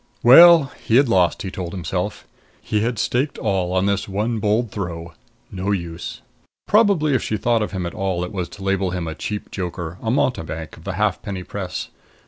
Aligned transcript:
Well, 0.23 0.71
he 0.83 0.95
had 0.95 1.07
lost, 1.07 1.43
he 1.43 1.51
told 1.51 1.73
himself. 1.73 2.25
He 2.59 2.79
had 2.81 2.97
staked 2.97 3.37
all 3.37 3.71
on 3.71 3.85
this 3.85 4.09
one 4.09 4.39
bold 4.39 4.71
throw; 4.71 5.13
no 5.51 5.69
use. 5.69 6.21
Probably 6.67 7.13
if 7.13 7.21
she 7.21 7.37
thought 7.37 7.61
of 7.61 7.71
him 7.71 7.85
at 7.85 7.93
all 7.93 8.23
it 8.23 8.31
was 8.33 8.49
to 8.49 8.63
label 8.63 8.89
him 8.89 9.07
a 9.07 9.13
cheap 9.13 9.51
joker, 9.51 9.99
a 10.01 10.09
mountebank 10.09 10.75
of 10.75 10.85
the 10.85 10.93
halfpenny 10.93 11.43
press. 11.43 11.89